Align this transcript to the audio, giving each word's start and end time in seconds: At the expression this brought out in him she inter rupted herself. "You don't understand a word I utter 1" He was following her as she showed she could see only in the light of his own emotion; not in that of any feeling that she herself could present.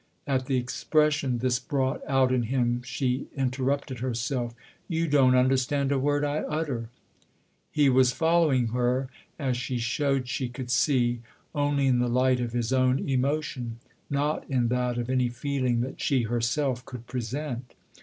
At 0.25 0.47
the 0.47 0.57
expression 0.57 1.37
this 1.37 1.59
brought 1.59 2.01
out 2.07 2.31
in 2.31 2.41
him 2.49 2.81
she 2.83 3.27
inter 3.35 3.61
rupted 3.63 3.99
herself. 3.99 4.55
"You 4.87 5.07
don't 5.07 5.35
understand 5.35 5.91
a 5.91 5.99
word 5.99 6.23
I 6.25 6.37
utter 6.39 6.75
1" 6.79 6.89
He 7.73 7.87
was 7.87 8.11
following 8.11 8.69
her 8.69 9.09
as 9.37 9.57
she 9.57 9.77
showed 9.77 10.27
she 10.27 10.49
could 10.49 10.71
see 10.71 11.19
only 11.53 11.85
in 11.85 11.99
the 11.99 12.09
light 12.09 12.39
of 12.39 12.53
his 12.53 12.73
own 12.73 13.07
emotion; 13.07 13.77
not 14.09 14.43
in 14.49 14.69
that 14.69 14.97
of 14.97 15.07
any 15.07 15.29
feeling 15.29 15.81
that 15.81 16.01
she 16.01 16.23
herself 16.23 16.83
could 16.83 17.05
present. 17.05 17.75